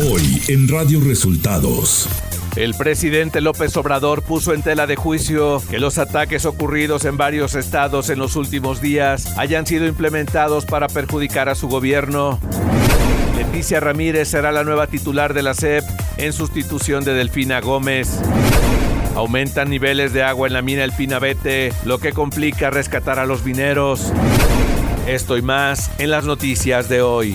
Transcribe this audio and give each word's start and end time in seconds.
Hoy 0.00 0.40
en 0.46 0.68
Radio 0.68 1.00
Resultados. 1.00 2.08
El 2.54 2.74
presidente 2.74 3.40
López 3.40 3.76
Obrador 3.76 4.22
puso 4.22 4.54
en 4.54 4.62
tela 4.62 4.86
de 4.86 4.94
juicio 4.94 5.60
que 5.68 5.80
los 5.80 5.98
ataques 5.98 6.44
ocurridos 6.44 7.04
en 7.04 7.16
varios 7.16 7.56
estados 7.56 8.08
en 8.08 8.20
los 8.20 8.36
últimos 8.36 8.80
días 8.80 9.36
hayan 9.36 9.66
sido 9.66 9.88
implementados 9.88 10.66
para 10.66 10.86
perjudicar 10.86 11.48
a 11.48 11.56
su 11.56 11.66
gobierno. 11.66 12.38
Leticia 13.36 13.80
Ramírez 13.80 14.28
será 14.28 14.52
la 14.52 14.62
nueva 14.62 14.86
titular 14.86 15.34
de 15.34 15.42
la 15.42 15.54
SEP 15.54 15.82
en 16.16 16.32
sustitución 16.32 17.02
de 17.02 17.14
Delfina 17.14 17.60
Gómez. 17.60 18.20
Aumentan 19.16 19.68
niveles 19.68 20.12
de 20.12 20.22
agua 20.22 20.46
en 20.46 20.52
la 20.52 20.62
mina 20.62 20.84
El 20.84 20.92
Pinabete, 20.92 21.72
lo 21.84 21.98
que 21.98 22.12
complica 22.12 22.70
rescatar 22.70 23.18
a 23.18 23.26
los 23.26 23.44
mineros. 23.44 24.12
Esto 25.08 25.38
y 25.38 25.42
más 25.42 25.90
en 25.96 26.10
las 26.10 26.26
noticias 26.26 26.90
de 26.90 27.00
hoy. 27.00 27.34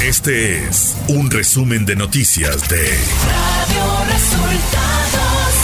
Este 0.00 0.64
es 0.64 0.96
un 1.08 1.32
resumen 1.32 1.84
de 1.84 1.96
noticias 1.96 2.68
de 2.68 2.76
Radio 3.26 4.04
Resultados. 4.08 5.54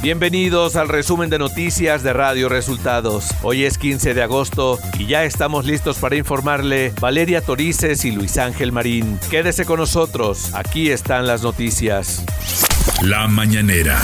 Bienvenidos 0.00 0.76
al 0.76 0.88
resumen 0.88 1.30
de 1.30 1.40
noticias 1.40 2.04
de 2.04 2.12
Radio 2.12 2.48
Resultados. 2.48 3.24
Hoy 3.42 3.64
es 3.64 3.76
15 3.76 4.14
de 4.14 4.22
agosto 4.22 4.78
y 4.96 5.06
ya 5.06 5.24
estamos 5.24 5.64
listos 5.64 5.98
para 5.98 6.14
informarle 6.14 6.92
Valeria 7.00 7.40
Torices 7.40 8.04
y 8.04 8.12
Luis 8.12 8.38
Ángel 8.38 8.70
Marín. 8.70 9.18
Quédese 9.30 9.64
con 9.64 9.80
nosotros, 9.80 10.54
aquí 10.54 10.92
están 10.92 11.26
las 11.26 11.42
noticias. 11.42 12.24
La 13.02 13.26
mañanera. 13.26 14.00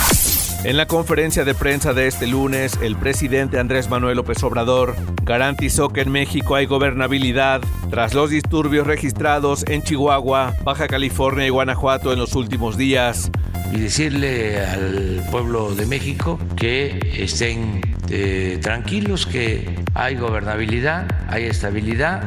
En 0.65 0.77
la 0.77 0.87
conferencia 0.87 1.45
de 1.45 1.55
prensa 1.55 1.93
de 1.93 2.09
este 2.09 2.27
lunes, 2.27 2.79
el 2.83 2.97
presidente 2.97 3.59
Andrés 3.59 3.89
Manuel 3.89 4.17
López 4.17 4.43
Obrador 4.43 4.97
garantizó 5.23 5.91
que 5.91 6.01
en 6.01 6.11
México 6.11 6.57
hay 6.57 6.67
gobernabilidad 6.67 7.61
tras 7.91 8.15
los 8.15 8.31
disturbios 8.31 8.87
registrados 8.87 9.65
en 9.69 9.83
Chihuahua, 9.83 10.55
Baja 10.65 10.89
California 10.89 11.47
y 11.47 11.51
Guanajuato 11.51 12.13
en 12.13 12.19
los 12.19 12.35
últimos 12.35 12.77
días. 12.77 13.31
Y 13.73 13.79
decirle 13.79 14.61
al 14.61 15.23
pueblo 15.31 15.75
de 15.75 15.87
México 15.87 16.39
que 16.57 16.99
estén 17.17 17.81
eh, 18.11 18.59
tranquilos, 18.61 19.27
que 19.27 19.79
hay 19.95 20.17
gobernabilidad, 20.17 21.07
hay 21.29 21.45
estabilidad 21.45 22.25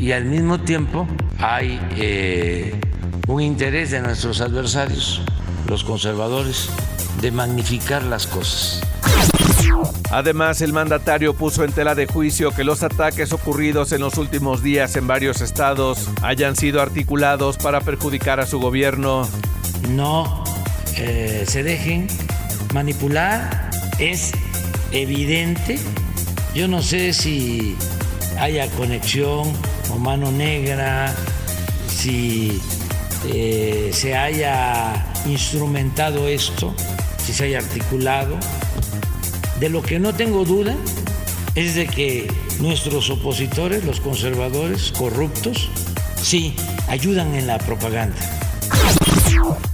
y 0.00 0.12
al 0.12 0.26
mismo 0.26 0.60
tiempo 0.60 1.06
hay 1.38 1.80
eh, 1.96 2.74
un 3.26 3.42
interés 3.42 3.90
de 3.90 4.00
nuestros 4.00 4.40
adversarios, 4.40 5.22
los 5.68 5.84
conservadores, 5.84 6.70
de 7.20 7.30
magnificar 7.30 8.02
las 8.02 8.26
cosas. 8.26 8.80
Además, 10.10 10.60
el 10.60 10.72
mandatario 10.72 11.34
puso 11.34 11.64
en 11.64 11.72
tela 11.72 11.94
de 11.94 12.06
juicio 12.06 12.50
que 12.50 12.64
los 12.64 12.82
ataques 12.82 13.32
ocurridos 13.32 13.92
en 13.92 14.00
los 14.00 14.18
últimos 14.18 14.62
días 14.62 14.96
en 14.96 15.06
varios 15.06 15.40
estados 15.40 16.08
hayan 16.22 16.56
sido 16.56 16.82
articulados 16.82 17.56
para 17.56 17.80
perjudicar 17.80 18.40
a 18.40 18.46
su 18.46 18.58
gobierno. 18.58 19.28
No 19.90 20.44
eh, 20.96 21.44
se 21.46 21.62
dejen 21.62 22.08
manipular, 22.74 23.70
es 23.98 24.32
evidente. 24.90 25.78
Yo 26.54 26.66
no 26.66 26.82
sé 26.82 27.12
si 27.12 27.76
haya 28.38 28.68
conexión 28.70 29.52
o 29.92 29.98
mano 29.98 30.32
negra, 30.32 31.14
si 31.88 32.60
eh, 33.26 33.90
se 33.92 34.16
haya 34.16 35.06
instrumentado 35.26 36.26
esto 36.26 36.74
si 37.30 37.36
se 37.36 37.44
haya 37.44 37.58
articulado. 37.58 38.36
De 39.60 39.68
lo 39.68 39.82
que 39.82 40.00
no 40.00 40.12
tengo 40.12 40.44
duda 40.44 40.74
es 41.54 41.76
de 41.76 41.86
que 41.86 42.32
nuestros 42.58 43.08
opositores, 43.08 43.84
los 43.84 44.00
conservadores 44.00 44.92
corruptos, 44.96 45.70
sí, 46.20 46.56
ayudan 46.88 47.34
en 47.36 47.46
la 47.46 47.58
propaganda. 47.58 48.16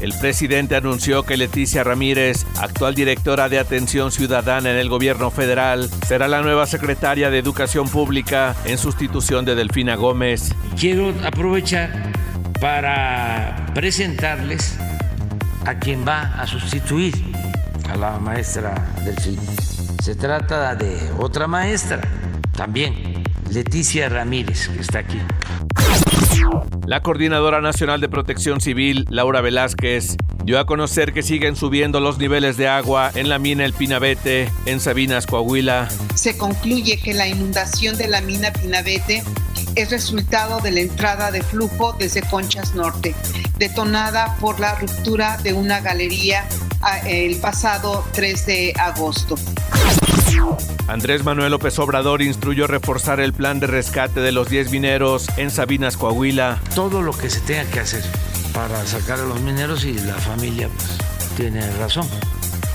El 0.01 0.13
presidente 0.21 0.77
anunció 0.77 1.23
que 1.23 1.39
Leticia 1.39 1.83
Ramírez, 1.83 2.45
actual 2.59 2.95
directora 2.95 3.49
de 3.49 3.59
Atención 3.59 4.13
Ciudadana 4.13 4.71
en 4.71 4.77
el 4.77 4.91
gobierno 4.91 5.31
federal, 5.31 5.89
será 6.07 6.29
la 6.29 6.43
nueva 6.43 6.67
secretaria 6.67 7.31
de 7.31 7.39
Educación 7.39 7.89
Pública 7.89 8.55
en 8.67 8.77
sustitución 8.77 9.47
de 9.47 9.55
Delfina 9.55 9.95
Gómez. 9.95 10.55
Quiero 10.79 11.15
aprovechar 11.25 12.13
para 12.61 13.67
presentarles 13.75 14.77
a 15.65 15.75
quien 15.79 16.07
va 16.07 16.35
a 16.41 16.47
sustituir 16.47 17.36
a 17.89 17.97
la 17.97 18.19
maestra 18.19 18.75
del 19.05 19.17
cine. 19.19 19.43
Se 20.03 20.15
trata 20.15 20.75
de 20.75 21.11
otra 21.19 21.47
maestra, 21.47 22.01
también, 22.53 23.25
Leticia 23.51 24.09
Ramírez, 24.09 24.69
que 24.69 24.81
está 24.81 25.01
aquí. 25.01 25.21
La 26.87 27.03
Coordinadora 27.03 27.61
Nacional 27.61 28.01
de 28.01 28.09
Protección 28.09 28.61
Civil, 28.61 29.07
Laura 29.09 29.41
Velázquez, 29.41 30.17
dio 30.45 30.61
a 30.61 30.67
conocer 30.67 31.13
que 31.13 31.23
siguen 31.23 31.57
subiendo 31.57 31.99
los 31.99 32.19
niveles 32.19 32.57
de 32.57 32.69
agua 32.69 33.11
en 33.15 33.29
la 33.29 33.39
mina 33.39 33.65
El 33.65 33.73
Pinabete, 33.73 34.51
en 34.67 34.79
Sabinas, 34.79 35.27
Coahuila. 35.27 35.89
Se 36.15 36.37
concluye 36.37 36.99
que 36.99 37.15
la 37.15 37.27
inundación 37.27 37.97
de 37.97 38.07
la 38.07 38.21
mina 38.21 38.53
Pinabete 38.53 39.25
es 39.75 39.91
resultado 39.91 40.61
de 40.61 40.71
la 40.71 40.81
entrada 40.81 41.31
de 41.31 41.43
flujo 41.43 41.95
desde 41.99 42.23
Conchas 42.23 42.75
Norte, 42.75 43.15
detonada 43.59 44.37
por 44.41 44.61
la 44.61 44.77
ruptura 44.77 45.37
de 45.39 45.53
una 45.53 45.81
galería 45.81 46.45
el 47.07 47.37
pasado 47.37 48.05
3 48.13 48.47
de 48.47 48.73
agosto. 48.79 49.37
Andrés 50.89 51.25
Manuel 51.25 51.51
López 51.51 51.79
Obrador 51.79 52.23
instruyó 52.23 52.67
reforzar 52.67 53.21
el 53.21 53.33
plan 53.33 53.59
de 53.59 53.67
rescate 53.67 54.21
de 54.21 54.33
los 54.33 54.49
10 54.49 54.71
mineros 54.71 55.27
en 55.37 55.51
Sabinas, 55.51 55.97
Coahuila. 55.97 56.61
Todo 56.75 57.03
lo 57.03 57.13
que 57.13 57.31
se 57.31 57.41
tenga 57.41 57.65
que 57.71 57.81
hacer 57.81 58.05
para 58.53 58.85
sacar 58.87 59.21
a 59.21 59.25
los 59.25 59.41
mineros 59.41 59.85
y 59.85 59.95
la 59.95 60.15
familia 60.15 60.69
pues, 60.69 60.99
tiene 61.37 61.69
razón. 61.79 62.09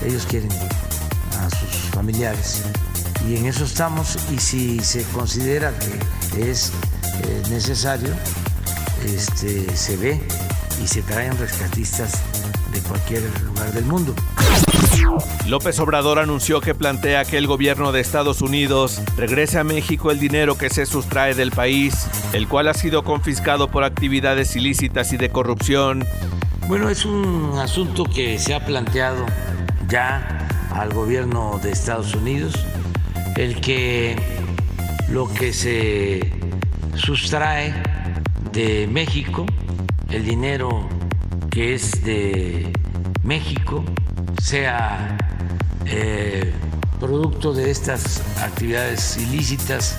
Ellos 0.04 0.26
quieren 0.26 0.50
a 0.52 1.50
sus 1.50 1.90
familiares. 1.90 2.62
Y 3.28 3.36
en 3.36 3.46
eso 3.46 3.64
estamos 3.64 4.18
y 4.30 4.38
si 4.38 4.80
se 4.80 5.04
considera 5.04 5.72
que 5.78 6.50
es 6.50 6.72
eh, 7.22 7.42
necesario, 7.50 8.10
este, 9.06 9.74
se 9.76 9.96
ve 9.96 10.20
y 10.82 10.86
se 10.86 11.02
traen 11.02 11.38
rescatistas 11.38 12.20
de 12.72 12.80
cualquier 12.80 13.22
lugar 13.44 13.72
del 13.72 13.84
mundo. 13.84 14.14
López 15.46 15.78
Obrador 15.78 16.18
anunció 16.18 16.60
que 16.60 16.74
plantea 16.74 17.24
que 17.24 17.36
el 17.36 17.46
gobierno 17.46 17.92
de 17.92 18.00
Estados 18.00 18.40
Unidos 18.40 19.00
regrese 19.16 19.58
a 19.58 19.64
México 19.64 20.10
el 20.10 20.18
dinero 20.18 20.56
que 20.56 20.70
se 20.70 20.86
sustrae 20.86 21.34
del 21.34 21.50
país, 21.50 22.08
el 22.32 22.48
cual 22.48 22.68
ha 22.68 22.74
sido 22.74 23.04
confiscado 23.04 23.68
por 23.68 23.84
actividades 23.84 24.56
ilícitas 24.56 25.12
y 25.12 25.16
de 25.16 25.30
corrupción. 25.30 26.04
Bueno, 26.68 26.88
es 26.88 27.04
un 27.04 27.58
asunto 27.58 28.04
que 28.04 28.38
se 28.38 28.54
ha 28.54 28.64
planteado 28.64 29.26
ya 29.88 30.48
al 30.74 30.94
gobierno 30.94 31.60
de 31.62 31.72
Estados 31.72 32.14
Unidos, 32.14 32.54
el 33.36 33.60
que 33.60 34.16
lo 35.10 35.28
que 35.32 35.52
se 35.52 36.32
sustrae 36.94 37.74
de 38.52 38.86
México 38.86 39.44
el 40.12 40.26
dinero 40.26 40.88
que 41.52 41.74
es 41.74 42.02
de 42.02 42.72
México 43.22 43.84
sea 44.42 45.18
eh, 45.84 46.50
producto 46.98 47.52
de 47.52 47.70
estas 47.70 48.22
actividades 48.40 49.18
ilícitas 49.18 49.96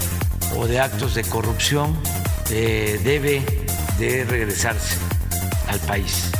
o 0.57 0.65
de 0.65 0.79
actos 0.79 1.13
de 1.13 1.23
corrupción, 1.23 1.95
eh, 2.49 2.99
debe 3.03 3.45
de 3.99 4.25
regresarse 4.25 4.97
al 5.67 5.79
país. 5.81 6.31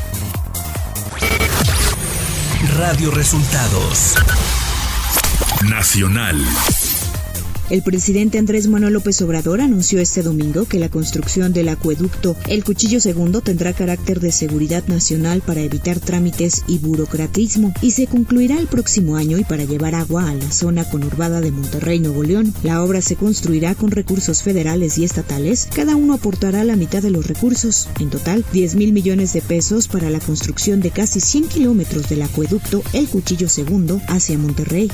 Radio 2.75 3.11
Resultados 3.11 4.15
Nacional. 5.69 6.43
El 7.73 7.81
presidente 7.81 8.37
Andrés 8.37 8.67
Manuel 8.67 8.93
López 8.93 9.19
Obrador 9.23 9.59
anunció 9.59 9.99
este 9.99 10.21
domingo 10.21 10.65
que 10.65 10.77
la 10.77 10.89
construcción 10.89 11.53
del 11.53 11.69
acueducto 11.69 12.35
El 12.47 12.63
Cuchillo 12.63 12.99
Segundo 12.99 13.41
tendrá 13.41 13.73
carácter 13.73 14.19
de 14.19 14.31
seguridad 14.31 14.83
nacional 14.85 15.41
para 15.41 15.61
evitar 15.61 15.99
trámites 15.99 16.65
y 16.67 16.77
burocratismo 16.77 17.73
y 17.81 17.89
se 17.89 18.05
concluirá 18.05 18.59
el 18.59 18.67
próximo 18.67 19.15
año 19.15 19.39
y 19.39 19.43
para 19.43 19.63
llevar 19.63 19.95
agua 19.95 20.29
a 20.29 20.35
la 20.35 20.51
zona 20.51 20.87
conurbada 20.87 21.41
de 21.41 21.49
Monterrey, 21.49 21.97
Nuevo 21.97 22.21
León. 22.21 22.53
La 22.61 22.83
obra 22.83 23.01
se 23.01 23.15
construirá 23.15 23.73
con 23.73 23.89
recursos 23.89 24.43
federales 24.43 24.99
y 24.99 25.03
estatales, 25.03 25.67
cada 25.73 25.95
uno 25.95 26.13
aportará 26.13 26.63
la 26.63 26.75
mitad 26.75 27.01
de 27.01 27.09
los 27.09 27.25
recursos. 27.25 27.89
En 27.99 28.11
total, 28.11 28.45
10 28.53 28.75
mil 28.75 28.93
millones 28.93 29.33
de 29.33 29.41
pesos 29.41 29.87
para 29.87 30.11
la 30.11 30.19
construcción 30.19 30.79
de 30.79 30.91
casi 30.91 31.19
100 31.19 31.45
kilómetros 31.45 32.07
del 32.07 32.21
acueducto 32.21 32.83
El 32.93 33.07
Cuchillo 33.07 33.49
Segundo 33.49 33.99
hacia 34.09 34.37
Monterrey. 34.37 34.91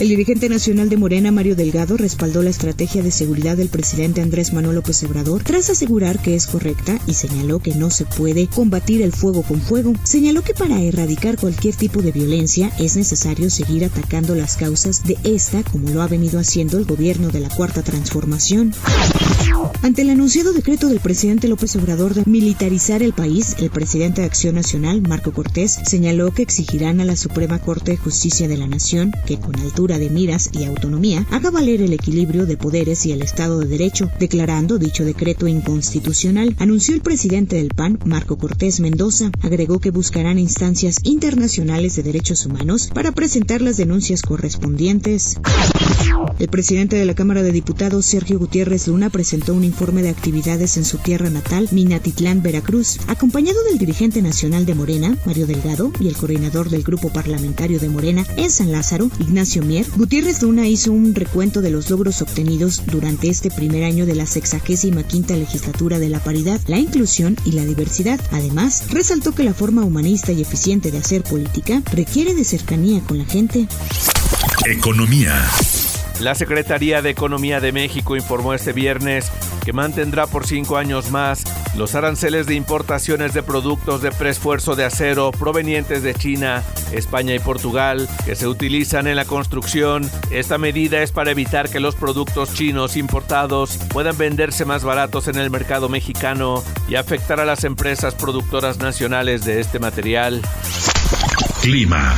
El 0.00 0.08
dirigente 0.08 0.48
nacional 0.48 0.88
de 0.88 0.96
Morena, 0.96 1.30
Mario 1.30 1.54
de 1.54 1.65
Delgado 1.66 1.96
respaldó 1.96 2.44
la 2.44 2.50
estrategia 2.50 3.02
de 3.02 3.10
seguridad 3.10 3.56
del 3.56 3.68
presidente 3.68 4.20
Andrés 4.20 4.52
Manuel 4.52 4.76
López 4.76 5.02
Obrador 5.02 5.42
tras 5.42 5.68
asegurar 5.68 6.22
que 6.22 6.36
es 6.36 6.46
correcta 6.46 7.00
y 7.08 7.14
señaló 7.14 7.58
que 7.58 7.74
no 7.74 7.90
se 7.90 8.04
puede 8.04 8.46
combatir 8.46 9.02
el 9.02 9.10
fuego 9.10 9.42
con 9.42 9.60
fuego. 9.60 9.92
Señaló 10.04 10.42
que 10.42 10.54
para 10.54 10.80
erradicar 10.80 11.36
cualquier 11.36 11.74
tipo 11.74 12.02
de 12.02 12.12
violencia 12.12 12.70
es 12.78 12.96
necesario 12.96 13.50
seguir 13.50 13.84
atacando 13.84 14.36
las 14.36 14.56
causas 14.56 15.02
de 15.02 15.18
esta 15.24 15.64
como 15.64 15.90
lo 15.90 16.02
ha 16.02 16.06
venido 16.06 16.38
haciendo 16.38 16.78
el 16.78 16.84
gobierno 16.84 17.30
de 17.30 17.40
la 17.40 17.48
Cuarta 17.48 17.82
Transformación. 17.82 18.72
Ante 19.82 20.02
el 20.02 20.10
anunciado 20.10 20.52
decreto 20.52 20.88
del 20.88 21.00
presidente 21.00 21.48
López 21.48 21.74
Obrador 21.74 22.14
de 22.14 22.22
militarizar 22.26 23.02
el 23.02 23.12
país, 23.12 23.56
el 23.58 23.70
presidente 23.70 24.20
de 24.20 24.28
Acción 24.28 24.54
Nacional, 24.54 25.02
Marco 25.02 25.32
Cortés, 25.32 25.78
señaló 25.84 26.32
que 26.32 26.42
exigirán 26.42 27.00
a 27.00 27.04
la 27.04 27.16
Suprema 27.16 27.58
Corte 27.58 27.92
de 27.92 27.96
Justicia 27.96 28.46
de 28.46 28.56
la 28.56 28.68
Nación 28.68 29.12
que 29.26 29.40
con 29.40 29.58
altura 29.58 29.98
de 29.98 30.10
miras 30.10 30.50
y 30.52 30.64
autonomía 30.64 31.26
haga 31.30 31.45
valer 31.50 31.82
el 31.82 31.92
equilibrio 31.92 32.46
de 32.46 32.56
poderes 32.56 33.06
y 33.06 33.12
el 33.12 33.22
Estado 33.22 33.58
de 33.60 33.66
Derecho, 33.66 34.10
declarando 34.18 34.78
dicho 34.78 35.04
decreto 35.04 35.46
inconstitucional, 35.46 36.54
anunció 36.58 36.94
el 36.94 37.00
presidente 37.00 37.56
del 37.56 37.68
PAN, 37.68 37.98
Marco 38.04 38.38
Cortés 38.38 38.80
Mendoza. 38.80 39.30
Agregó 39.42 39.78
que 39.78 39.90
buscarán 39.90 40.38
instancias 40.38 40.96
internacionales 41.02 41.96
de 41.96 42.02
derechos 42.02 42.46
humanos 42.46 42.90
para 42.92 43.12
presentar 43.12 43.60
las 43.60 43.76
denuncias 43.76 44.22
correspondientes. 44.22 45.36
El 46.38 46.48
presidente 46.48 46.96
de 46.96 47.04
la 47.04 47.14
Cámara 47.14 47.42
de 47.42 47.52
Diputados, 47.52 48.06
Sergio 48.06 48.38
Gutiérrez 48.38 48.88
Luna, 48.88 49.10
presentó 49.10 49.54
un 49.54 49.64
informe 49.64 50.02
de 50.02 50.10
actividades 50.10 50.76
en 50.76 50.84
su 50.84 50.98
tierra 50.98 51.30
natal, 51.30 51.68
Minatitlán, 51.72 52.42
Veracruz, 52.42 52.98
acompañado 53.06 53.62
del 53.64 53.78
dirigente 53.78 54.20
nacional 54.22 54.66
de 54.66 54.74
Morena, 54.74 55.16
Mario 55.24 55.46
Delgado, 55.46 55.92
y 55.98 56.08
el 56.08 56.16
coordinador 56.16 56.70
del 56.70 56.82
grupo 56.82 57.10
parlamentario 57.10 57.80
de 57.80 57.88
Morena 57.88 58.26
en 58.36 58.50
San 58.50 58.70
Lázaro, 58.70 59.10
Ignacio 59.18 59.62
Mier. 59.62 59.86
Gutiérrez 59.96 60.42
Luna 60.42 60.68
hizo 60.68 60.92
un 60.92 61.14
recuento 61.36 61.60
de 61.60 61.68
los 61.68 61.90
logros 61.90 62.22
obtenidos 62.22 62.86
durante 62.86 63.28
este 63.28 63.50
primer 63.50 63.84
año 63.84 64.06
de 64.06 64.14
la 64.14 64.24
sexagésima 64.24 65.02
quinta 65.02 65.36
legislatura 65.36 65.98
de 65.98 66.08
la 66.08 66.18
paridad, 66.18 66.58
la 66.66 66.78
inclusión 66.78 67.36
y 67.44 67.52
la 67.52 67.66
diversidad. 67.66 68.18
Además, 68.32 68.84
resaltó 68.88 69.32
que 69.32 69.42
la 69.42 69.52
forma 69.52 69.84
humanista 69.84 70.32
y 70.32 70.40
eficiente 70.40 70.90
de 70.90 70.96
hacer 70.96 71.24
política 71.24 71.82
requiere 71.92 72.34
de 72.34 72.42
cercanía 72.42 73.02
con 73.02 73.18
la 73.18 73.26
gente. 73.26 73.68
Economía. 74.64 75.46
La 76.20 76.34
Secretaría 76.34 77.02
de 77.02 77.10
Economía 77.10 77.60
de 77.60 77.72
México 77.72 78.16
informó 78.16 78.54
este 78.54 78.72
viernes 78.72 79.30
que 79.64 79.72
mantendrá 79.72 80.26
por 80.26 80.46
cinco 80.46 80.78
años 80.78 81.10
más 81.10 81.44
los 81.76 81.94
aranceles 81.94 82.46
de 82.46 82.54
importaciones 82.54 83.34
de 83.34 83.42
productos 83.42 84.00
de 84.00 84.12
preesfuerzo 84.12 84.76
de 84.76 84.84
acero 84.84 85.30
provenientes 85.30 86.02
de 86.02 86.14
China, 86.14 86.62
España 86.92 87.34
y 87.34 87.38
Portugal 87.38 88.08
que 88.24 88.34
se 88.34 88.46
utilizan 88.46 89.06
en 89.06 89.16
la 89.16 89.26
construcción. 89.26 90.10
Esta 90.30 90.56
medida 90.56 91.02
es 91.02 91.12
para 91.12 91.32
evitar 91.32 91.68
que 91.68 91.80
los 91.80 91.96
productos 91.96 92.54
chinos 92.54 92.96
importados 92.96 93.76
puedan 93.90 94.16
venderse 94.16 94.64
más 94.64 94.84
baratos 94.84 95.28
en 95.28 95.36
el 95.36 95.50
mercado 95.50 95.90
mexicano 95.90 96.64
y 96.88 96.94
afectar 96.94 97.40
a 97.40 97.44
las 97.44 97.64
empresas 97.64 98.14
productoras 98.14 98.78
nacionales 98.78 99.44
de 99.44 99.60
este 99.60 99.78
material. 99.78 100.40
Clima. 101.60 102.14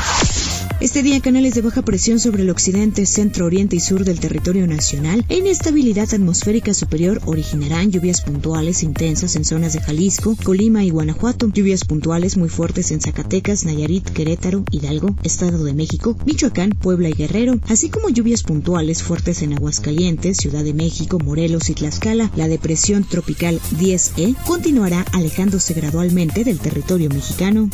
Este 0.80 1.02
día 1.02 1.20
canales 1.20 1.54
de 1.54 1.62
baja 1.62 1.82
presión 1.82 2.20
sobre 2.20 2.44
el 2.44 2.50
occidente, 2.50 3.04
centro, 3.04 3.46
oriente 3.46 3.75
y 3.75 3.80
sur 3.80 4.04
del 4.04 4.20
territorio 4.20 4.64
nacional 4.69 5.25
e 5.28 5.38
inestabilidad 5.38 6.14
atmosférica 6.14 6.72
superior 6.72 7.20
originarán 7.25 7.90
lluvias 7.90 8.20
puntuales 8.20 8.84
intensas 8.84 9.34
en 9.34 9.44
zonas 9.44 9.72
de 9.72 9.80
Jalisco, 9.80 10.36
Colima 10.44 10.84
y 10.84 10.90
Guanajuato, 10.90 11.48
lluvias 11.48 11.84
puntuales 11.84 12.36
muy 12.36 12.48
fuertes 12.48 12.92
en 12.92 13.00
Zacatecas, 13.00 13.64
Nayarit, 13.64 14.08
Querétaro, 14.08 14.62
Hidalgo, 14.70 15.16
Estado 15.25 15.64
de 15.64 15.75
México, 15.75 16.16
Michoacán, 16.25 16.70
Puebla 16.70 17.08
y 17.08 17.14
Guerrero, 17.14 17.58
así 17.69 17.88
como 17.88 18.08
lluvias 18.08 18.44
puntuales 18.44 19.02
fuertes 19.02 19.42
en 19.42 19.54
Aguascalientes, 19.54 20.36
Ciudad 20.36 20.62
de 20.62 20.75
México, 20.75 21.19
Morelos 21.19 21.70
y 21.70 21.75
Tlaxcala. 21.75 22.30
La 22.36 22.46
depresión 22.46 23.02
tropical 23.02 23.60
10E 23.80 24.36
continuará 24.46 25.04
alejándose 25.12 25.75
gradualmente 25.75 26.44
del 26.44 26.60
territorio 26.60 27.08
mexicano. 27.10 27.69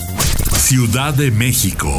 Ciudad 0.56 1.12
de 1.12 1.30
México. 1.30 1.90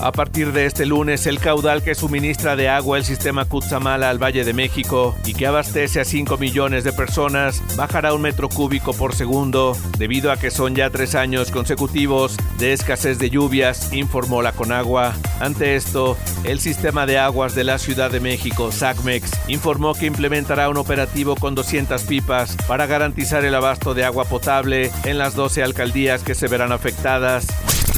A 0.00 0.12
partir 0.12 0.52
de 0.52 0.66
este 0.66 0.84
lunes, 0.84 1.26
el 1.26 1.38
caudal 1.38 1.82
que 1.82 1.94
suministra 1.94 2.56
de 2.56 2.68
agua 2.68 2.98
el 2.98 3.04
sistema 3.04 3.44
Cutzamala 3.44 4.10
al 4.10 4.22
Valle 4.22 4.44
de 4.44 4.52
México 4.52 5.16
y 5.24 5.34
que 5.34 5.46
abastece 5.46 6.00
a 6.00 6.04
5 6.04 6.36
millones 6.36 6.84
de 6.84 6.92
personas 6.92 7.62
bajará 7.76 8.12
un 8.12 8.22
metro 8.22 8.48
cúbico 8.48 8.92
por 8.92 9.14
segundo 9.14 9.76
debido 9.96 10.30
a 10.30 10.36
que 10.36 10.50
son 10.50 10.74
ya 10.74 10.90
tres 10.90 11.14
años 11.14 11.50
consecutivos 11.50 12.36
de 12.58 12.72
escasez 12.72 13.18
de 13.18 13.30
lluvias, 13.30 13.92
informó 13.92 14.42
la 14.42 14.52
Conagua. 14.52 15.14
Ante 15.40 15.76
esto, 15.76 16.16
el 16.44 16.60
sistema 16.60 17.06
de 17.06 17.18
aguas 17.18 17.54
de 17.54 17.64
la 17.64 17.78
Ciudad 17.78 18.10
de 18.10 18.20
México, 18.20 18.72
SACMEX, 18.72 19.30
informó 19.48 19.94
que 19.94 20.06
implementará 20.06 20.68
un 20.68 20.76
operativo 20.76 21.34
con 21.36 21.54
200 21.54 22.02
pipas 22.02 22.56
para 22.68 22.86
garantizar 22.86 23.44
el 23.44 23.54
abasto 23.54 23.94
de 23.94 24.04
agua 24.04 24.24
potable 24.24 24.90
en 25.04 25.18
las 25.18 25.34
12 25.34 25.62
alcaldías 25.62 26.22
que 26.22 26.34
se 26.34 26.48
verán 26.48 26.72
afectadas. 26.72 27.46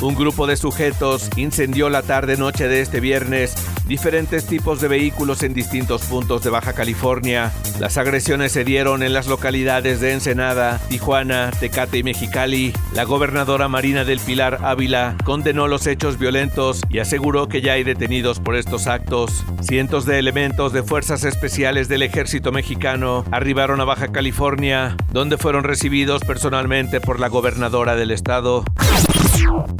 Un 0.00 0.14
grupo 0.14 0.46
de 0.46 0.56
sujetos 0.56 1.28
incendió 1.36 1.90
la 1.90 2.02
tarde-noche 2.02 2.68
de 2.68 2.80
este 2.80 3.00
viernes 3.00 3.54
diferentes 3.88 4.46
tipos 4.46 4.80
de 4.80 4.86
vehículos 4.86 5.42
en 5.42 5.54
distintos 5.54 6.02
puntos 6.02 6.44
de 6.44 6.50
Baja 6.50 6.74
California. 6.74 7.52
Las 7.80 7.96
agresiones 7.96 8.52
se 8.52 8.62
dieron 8.62 9.02
en 9.02 9.14
las 9.14 9.26
localidades 9.26 10.00
de 10.00 10.12
Ensenada, 10.12 10.78
Tijuana, 10.88 11.50
Tecate 11.58 11.98
y 11.98 12.02
Mexicali. 12.02 12.74
La 12.92 13.04
gobernadora 13.04 13.66
Marina 13.66 14.04
del 14.04 14.20
Pilar 14.20 14.58
Ávila 14.62 15.16
condenó 15.24 15.66
los 15.68 15.86
hechos 15.86 16.18
violentos 16.18 16.82
y 16.90 16.98
aseguró 16.98 17.48
que 17.48 17.62
ya 17.62 17.72
hay 17.72 17.82
detenidos 17.82 18.40
por 18.40 18.56
estos 18.56 18.86
actos. 18.86 19.44
Cientos 19.62 20.04
de 20.04 20.18
elementos 20.18 20.72
de 20.72 20.82
fuerzas 20.82 21.24
especiales 21.24 21.88
del 21.88 22.02
ejército 22.02 22.52
mexicano 22.52 23.24
arribaron 23.30 23.80
a 23.80 23.84
Baja 23.84 24.08
California, 24.08 24.96
donde 25.12 25.38
fueron 25.38 25.64
recibidos 25.64 26.22
personalmente 26.22 27.00
por 27.00 27.18
la 27.18 27.28
gobernadora 27.28 27.96
del 27.96 28.10
estado. 28.10 28.64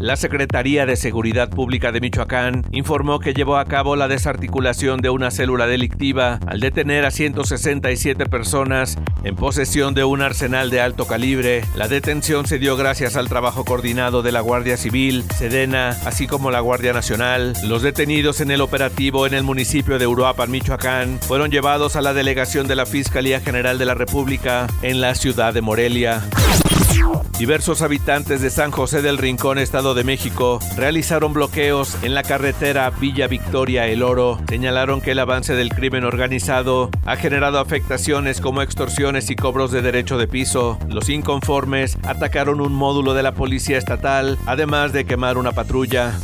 La 0.01 0.17
Secretaría 0.17 0.87
de 0.87 0.97
Seguridad 0.97 1.51
Pública 1.51 1.91
de 1.93 2.01
Michoacán 2.01 2.65
informó 2.71 3.19
que 3.19 3.35
llevó 3.35 3.57
a 3.57 3.65
cabo 3.65 3.97
la 3.97 4.07
desarticulación 4.07 5.01
de 5.01 5.11
una 5.11 5.31
célula 5.31 5.67
delictiva 5.67 6.39
al 6.47 6.61
detener 6.61 7.05
a 7.05 7.11
167 7.11 8.27
personas 8.27 8.97
en 9.25 9.35
posesión 9.35 9.95
de 9.95 10.05
un 10.05 10.23
arsenal 10.23 10.71
de 10.71 10.81
alto 10.81 11.07
calibre. 11.07 11.65
La 11.75 11.89
detención 11.89 12.47
se 12.47 12.59
dio 12.59 12.77
gracias 12.77 13.17
al 13.17 13.29
trabajo 13.29 13.65
coordinado 13.65 14.23
de 14.23 14.33
la 14.33 14.41
Guardia 14.41 14.77
Civil, 14.77 15.25
Sedena, 15.37 15.91
así 16.05 16.27
como 16.27 16.51
la 16.51 16.61
Guardia 16.61 16.93
Nacional. 16.93 17.55
Los 17.65 17.83
detenidos 17.83 18.41
en 18.41 18.51
el 18.51 18.61
operativo 18.61 19.27
en 19.27 19.35
el 19.35 19.43
municipio 19.43 19.99
de 19.99 20.07
Uruapan, 20.07 20.51
Michoacán, 20.51 21.19
fueron 21.21 21.51
llevados 21.51 21.97
a 21.97 22.03
la 22.03 22.15
delegación 22.15 22.69
de 22.69 22.77
la 22.77 22.87
Fiscalía 22.87 23.41
General 23.41 23.79
de 23.79 23.85
la 23.85 23.95
República 23.95 24.69
en 24.83 25.01
la 25.01 25.15
ciudad 25.15 25.53
de 25.53 25.61
Morelia. 25.61 26.23
Diversos 27.39 27.83
habitantes 27.83 28.41
de 28.41 28.51
San 28.51 28.73
José 28.73 29.01
del 29.01 29.17
Rincón, 29.17 29.59
Estado 29.59 29.95
de 29.95 30.03
México, 30.03 30.59
realizaron 30.77 31.33
bloqueos 31.33 31.97
en 32.03 32.15
la 32.15 32.25
carretera 32.25 32.91
Villa 32.91 33.29
Victoria 33.29 33.87
El 33.87 34.03
Oro. 34.03 34.41
Señalaron 34.49 35.01
que 35.01 35.13
el 35.13 35.21
avance 35.21 35.55
del 35.55 35.69
crimen 35.69 36.05
organizado 36.05 36.91
ha 37.07 37.17
generado 37.17 37.61
afectaciones 37.61 38.41
como 38.41 38.63
extorsiones 38.63 39.31
y 39.31 39.37
cobros 39.37 39.71
de 39.71 39.83
derecho 39.83 40.19
de 40.19 40.27
piso. 40.27 40.79
Los 40.89 41.09
inconformes 41.09 41.97
atacaron 42.03 42.61
un 42.61 42.75
módulo 42.75 43.15
de 43.15 43.23
la 43.23 43.35
policía 43.35 43.79
estatal, 43.79 44.37
además 44.47 44.93
de 44.93 45.05
quemar 45.05 45.39
una 45.39 45.53
patrulla. 45.53 46.19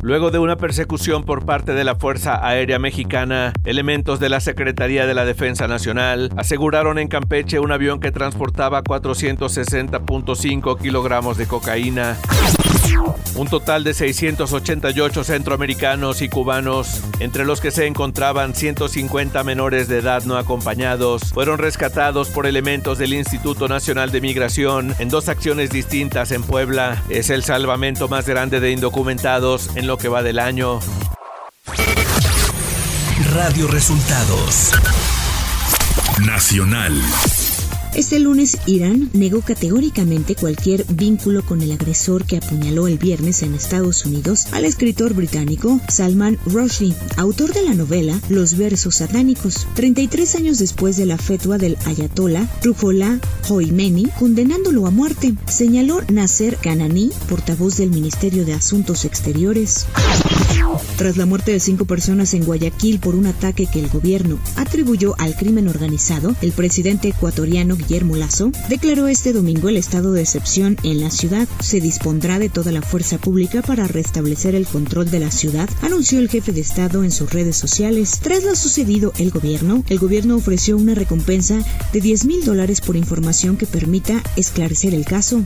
Luego 0.00 0.30
de 0.32 0.38
una 0.38 0.56
persecución 0.56 1.22
por 1.22 1.44
parte 1.44 1.74
de 1.74 1.84
la 1.84 1.94
Fuerza 1.94 2.44
Aérea 2.44 2.80
Mexicana, 2.80 3.52
elementos 3.64 4.18
de 4.18 4.28
la 4.28 4.40
Secretaría 4.40 5.06
de 5.06 5.14
la 5.14 5.24
Defensa 5.24 5.68
Nacional 5.68 6.30
aseguraron 6.36 6.98
en 6.98 7.06
Campeche 7.06 7.60
un 7.60 7.70
avión 7.70 8.00
que 8.00 8.10
transportaba 8.10 8.82
460.5 8.82 10.78
kilogramos 10.80 11.36
de 11.36 11.46
cocaína. 11.46 12.16
Un 13.36 13.48
total 13.48 13.84
de 13.84 13.94
688 13.94 15.24
centroamericanos 15.24 16.20
y 16.20 16.28
cubanos, 16.28 17.00
entre 17.20 17.44
los 17.44 17.60
que 17.60 17.70
se 17.70 17.86
encontraban 17.86 18.54
150 18.54 19.44
menores 19.44 19.88
de 19.88 19.98
edad 19.98 20.24
no 20.24 20.36
acompañados, 20.36 21.22
fueron 21.32 21.58
rescatados 21.58 22.28
por 22.28 22.46
elementos 22.46 22.98
del 22.98 23.14
Instituto 23.14 23.68
Nacional 23.68 24.10
de 24.10 24.20
Migración 24.20 24.94
en 24.98 25.08
dos 25.08 25.28
acciones 25.28 25.70
distintas 25.70 26.32
en 26.32 26.42
Puebla. 26.42 27.02
Es 27.08 27.30
el 27.30 27.44
salvamento 27.44 28.08
más 28.08 28.26
grande 28.26 28.60
de 28.60 28.72
indocumentados 28.72 29.11
en 29.76 29.86
lo 29.86 29.98
que 29.98 30.08
va 30.08 30.22
del 30.22 30.38
año. 30.38 30.80
Radio 33.34 33.66
Resultados. 33.66 34.72
Nacional. 36.24 36.98
Este 37.94 38.18
lunes, 38.18 38.56
Irán 38.66 39.10
negó 39.12 39.42
categóricamente 39.42 40.34
cualquier 40.34 40.86
vínculo 40.86 41.44
con 41.44 41.60
el 41.60 41.72
agresor 41.72 42.24
que 42.24 42.38
apuñaló 42.38 42.88
el 42.88 42.96
viernes 42.96 43.42
en 43.42 43.54
Estados 43.54 44.06
Unidos 44.06 44.46
al 44.52 44.64
escritor 44.64 45.12
británico 45.12 45.78
Salman 45.88 46.38
Rushdie, 46.46 46.94
autor 47.18 47.52
de 47.52 47.62
la 47.62 47.74
novela 47.74 48.18
Los 48.30 48.56
versos 48.56 48.96
satánicos. 48.96 49.66
33 49.74 50.36
años 50.36 50.58
después 50.58 50.96
de 50.96 51.04
la 51.04 51.18
fetua 51.18 51.58
del 51.58 51.76
ayatollah 51.84 52.48
Ruhollah 52.62 53.18
Khomeini, 53.46 54.06
condenándolo 54.18 54.86
a 54.86 54.90
muerte, 54.90 55.34
señaló 55.46 56.00
Nasser 56.10 56.56
Kanani, 56.56 57.10
portavoz 57.28 57.76
del 57.76 57.90
Ministerio 57.90 58.46
de 58.46 58.54
Asuntos 58.54 59.04
Exteriores. 59.04 59.86
Tras 60.96 61.16
la 61.16 61.26
muerte 61.26 61.52
de 61.52 61.58
cinco 61.58 61.84
personas 61.84 62.32
en 62.34 62.44
Guayaquil 62.44 63.00
por 63.00 63.14
un 63.14 63.26
ataque 63.26 63.66
que 63.66 63.80
el 63.80 63.88
gobierno 63.88 64.38
atribuyó 64.56 65.14
al 65.18 65.34
crimen 65.34 65.68
organizado, 65.68 66.36
el 66.42 66.52
presidente 66.52 67.08
ecuatoriano 67.08 67.76
Guillermo 67.76 68.14
Lazo 68.14 68.52
declaró 68.68 69.08
este 69.08 69.32
domingo 69.32 69.68
el 69.68 69.78
estado 69.78 70.12
de 70.12 70.22
excepción 70.22 70.76
en 70.84 71.00
la 71.00 71.10
ciudad. 71.10 71.48
Se 71.60 71.80
dispondrá 71.80 72.38
de 72.38 72.50
toda 72.50 72.72
la 72.72 72.82
fuerza 72.82 73.18
pública 73.18 73.62
para 73.62 73.88
restablecer 73.88 74.54
el 74.54 74.66
control 74.66 75.10
de 75.10 75.20
la 75.20 75.30
ciudad, 75.30 75.68
anunció 75.80 76.18
el 76.18 76.28
jefe 76.28 76.52
de 76.52 76.60
Estado 76.60 77.02
en 77.02 77.10
sus 77.10 77.32
redes 77.32 77.56
sociales. 77.56 78.20
Tras 78.22 78.44
lo 78.44 78.54
sucedido 78.54 79.12
el 79.18 79.30
gobierno, 79.30 79.82
el 79.88 79.98
gobierno 79.98 80.36
ofreció 80.36 80.76
una 80.76 80.94
recompensa 80.94 81.58
de 81.92 82.00
10 82.00 82.26
mil 82.26 82.44
dólares 82.44 82.80
por 82.80 82.96
información 82.96 83.56
que 83.56 83.66
permita 83.66 84.22
esclarecer 84.36 84.94
el 84.94 85.04
caso. 85.04 85.44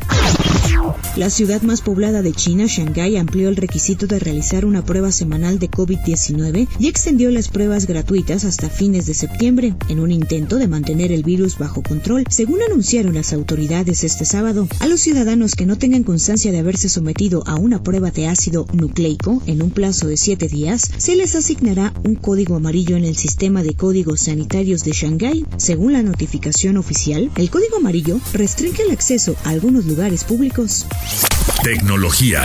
La 1.16 1.30
ciudad 1.30 1.62
más 1.62 1.80
poblada 1.80 2.20
de 2.20 2.32
China, 2.32 2.66
Shanghái, 2.66 3.16
amplió 3.16 3.48
el 3.48 3.56
requisito 3.56 4.06
de 4.06 4.18
realizar 4.18 4.64
una 4.64 4.84
prueba 4.84 5.10
semanal 5.10 5.58
de 5.58 5.70
COVID-19 5.70 6.68
y 6.78 6.88
extendió 6.88 7.30
las 7.30 7.48
pruebas 7.48 7.86
gratuitas 7.86 8.44
hasta 8.44 8.68
fines 8.68 9.06
de 9.06 9.14
septiembre, 9.14 9.74
en 9.88 9.98
un 9.98 10.12
intento 10.12 10.56
de 10.56 10.68
mantener 10.68 11.12
el 11.12 11.22
virus 11.22 11.58
bajo 11.58 11.82
control, 11.82 12.24
según 12.28 12.62
anunciaron 12.62 13.14
las 13.14 13.32
autoridades 13.32 14.04
este 14.04 14.26
sábado. 14.26 14.68
A 14.80 14.86
los 14.86 15.00
ciudadanos 15.00 15.54
que 15.54 15.66
no 15.66 15.76
tengan 15.78 16.04
constancia 16.04 16.52
de 16.52 16.58
haberse 16.58 16.88
sometido 16.88 17.42
a 17.46 17.54
una 17.56 17.82
prueba 17.82 18.10
de 18.10 18.28
ácido 18.28 18.66
nucleico 18.72 19.42
en 19.46 19.62
un 19.62 19.70
plazo 19.70 20.06
de 20.08 20.18
siete 20.18 20.48
días, 20.48 20.82
se 20.98 21.16
les 21.16 21.34
asignará 21.34 21.94
un 22.04 22.14
código 22.14 22.56
amarillo 22.56 22.96
en 22.96 23.06
el 23.06 23.16
sistema 23.16 23.62
de 23.62 23.74
códigos 23.74 24.20
sanitarios 24.20 24.84
de 24.84 24.92
Shanghái. 24.92 25.46
Según 25.56 25.94
la 25.94 26.02
notificación 26.02 26.76
oficial, 26.76 27.30
el 27.36 27.50
código 27.50 27.78
amarillo 27.78 28.20
restringe 28.34 28.82
el 28.82 28.90
acceso 28.90 29.34
a 29.44 29.50
algunos 29.50 29.86
lugares 29.86 30.22
públicos. 30.24 30.35
Tecnología. 31.62 32.42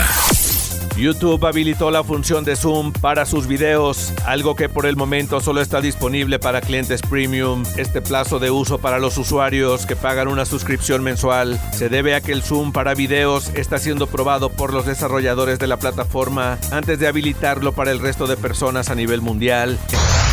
YouTube 0.95 1.45
habilitó 1.45 1.91
la 1.91 2.05
función 2.05 2.45
de 2.45 2.55
Zoom 2.55 2.93
para 2.93 3.25
sus 3.25 3.47
videos, 3.47 4.13
algo 4.25 4.55
que 4.55 4.69
por 4.69 4.85
el 4.85 4.95
momento 4.95 5.41
solo 5.41 5.61
está 5.61 5.81
disponible 5.81 6.39
para 6.39 6.61
clientes 6.61 7.01
premium. 7.01 7.63
Este 7.75 8.01
plazo 8.01 8.39
de 8.39 8.49
uso 8.49 8.77
para 8.77 8.99
los 8.99 9.17
usuarios 9.17 9.85
que 9.85 9.97
pagan 9.97 10.29
una 10.29 10.45
suscripción 10.45 11.03
mensual 11.03 11.59
se 11.73 11.89
debe 11.89 12.15
a 12.15 12.21
que 12.21 12.31
el 12.31 12.43
Zoom 12.43 12.71
para 12.71 12.93
videos 12.93 13.49
está 13.55 13.77
siendo 13.77 14.07
probado 14.07 14.49
por 14.49 14.73
los 14.73 14.85
desarrolladores 14.85 15.59
de 15.59 15.67
la 15.67 15.77
plataforma 15.77 16.59
antes 16.71 16.97
de 16.97 17.07
habilitarlo 17.07 17.73
para 17.73 17.91
el 17.91 17.99
resto 17.99 18.25
de 18.25 18.37
personas 18.37 18.89
a 18.89 18.95
nivel 18.95 19.21
mundial. 19.21 19.77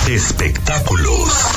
Espectáculos. 0.09 1.48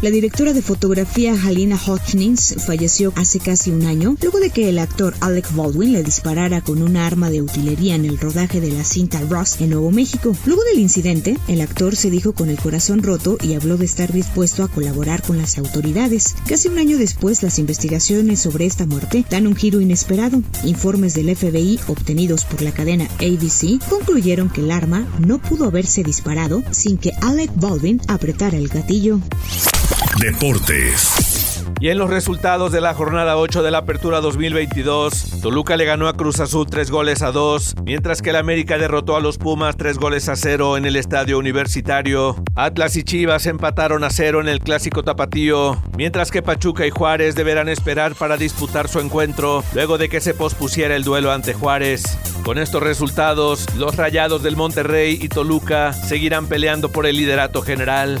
La 0.00 0.10
directora 0.10 0.52
de 0.52 0.62
fotografía 0.62 1.34
Halina 1.34 1.76
Hutchins 1.76 2.54
falleció 2.64 3.12
hace 3.16 3.40
casi 3.40 3.72
un 3.72 3.84
año 3.84 4.16
luego 4.22 4.38
de 4.38 4.50
que 4.50 4.68
el 4.68 4.78
actor 4.78 5.12
Alec 5.18 5.52
Baldwin 5.56 5.92
le 5.92 6.04
disparara 6.04 6.60
con 6.60 6.82
una 6.82 7.04
arma 7.04 7.30
de 7.30 7.42
utilería 7.42 7.96
en 7.96 8.04
el 8.04 8.16
rodaje 8.16 8.60
de 8.60 8.70
la 8.70 8.84
cinta 8.84 9.20
Ross 9.28 9.60
en 9.60 9.70
Nuevo 9.70 9.90
México. 9.90 10.36
Luego 10.46 10.62
del 10.62 10.78
incidente, 10.78 11.36
el 11.48 11.60
actor 11.60 11.96
se 11.96 12.10
dijo 12.10 12.32
con 12.32 12.48
el 12.48 12.60
corazón 12.60 13.02
roto 13.02 13.38
y 13.42 13.54
habló 13.54 13.76
de 13.76 13.86
estar 13.86 14.12
dispuesto 14.12 14.62
a 14.62 14.68
colaborar 14.68 15.20
con 15.22 15.36
las 15.36 15.58
autoridades. 15.58 16.36
Casi 16.46 16.68
un 16.68 16.78
año 16.78 16.96
después, 16.96 17.42
las 17.42 17.58
investigaciones 17.58 18.38
sobre 18.38 18.66
esta 18.66 18.86
muerte 18.86 19.24
dan 19.28 19.48
un 19.48 19.56
giro 19.56 19.80
inesperado. 19.80 20.44
Informes 20.62 21.14
del 21.14 21.34
FBI 21.34 21.80
obtenidos 21.88 22.44
por 22.44 22.62
la 22.62 22.70
cadena 22.70 23.06
ABC 23.16 23.84
concluyeron 23.88 24.48
que 24.48 24.60
el 24.60 24.70
arma 24.70 25.08
no 25.18 25.42
pudo 25.42 25.64
haberse 25.64 26.04
disparado 26.04 26.62
sin 26.70 26.98
que 26.98 27.10
Alec 27.20 27.50
Baldwin 27.56 28.00
apretara 28.06 28.58
el 28.58 28.68
gatillo. 28.68 29.20
Deportes. 30.20 31.64
Y 31.80 31.90
en 31.90 31.98
los 31.98 32.10
resultados 32.10 32.72
de 32.72 32.80
la 32.80 32.92
jornada 32.92 33.36
8 33.36 33.62
de 33.62 33.70
la 33.70 33.78
Apertura 33.78 34.20
2022, 34.20 35.40
Toluca 35.40 35.76
le 35.76 35.84
ganó 35.84 36.08
a 36.08 36.14
Cruz 36.14 36.40
Azul 36.40 36.66
3 36.68 36.90
goles 36.90 37.22
a 37.22 37.30
2, 37.30 37.76
mientras 37.84 38.20
que 38.20 38.30
el 38.30 38.36
América 38.36 38.78
derrotó 38.78 39.14
a 39.14 39.20
los 39.20 39.38
Pumas 39.38 39.76
3 39.76 39.96
goles 39.98 40.28
a 40.28 40.34
0 40.34 40.76
en 40.76 40.86
el 40.86 40.96
Estadio 40.96 41.38
Universitario. 41.38 42.34
Atlas 42.56 42.96
y 42.96 43.04
Chivas 43.04 43.46
empataron 43.46 44.02
a 44.02 44.10
0 44.10 44.40
en 44.40 44.48
el 44.48 44.58
Clásico 44.58 45.04
Tapatío, 45.04 45.80
mientras 45.96 46.32
que 46.32 46.42
Pachuca 46.42 46.84
y 46.84 46.90
Juárez 46.90 47.36
deberán 47.36 47.68
esperar 47.68 48.16
para 48.16 48.36
disputar 48.36 48.88
su 48.88 48.98
encuentro 48.98 49.62
luego 49.72 49.98
de 49.98 50.08
que 50.08 50.20
se 50.20 50.34
pospusiera 50.34 50.96
el 50.96 51.04
duelo 51.04 51.30
ante 51.30 51.54
Juárez. 51.54 52.18
Con 52.44 52.58
estos 52.58 52.82
resultados, 52.82 53.72
los 53.76 53.94
Rayados 53.94 54.42
del 54.42 54.56
Monterrey 54.56 55.16
y 55.20 55.28
Toluca 55.28 55.92
seguirán 55.92 56.48
peleando 56.48 56.88
por 56.88 57.06
el 57.06 57.16
liderato 57.16 57.62
general. 57.62 58.20